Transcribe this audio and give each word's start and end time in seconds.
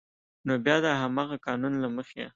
نو 0.45 0.53
بیا 0.65 0.75
د 0.85 0.87
همغه 1.01 1.35
قانون 1.45 1.73
له 1.83 1.89
مخې 1.95 2.23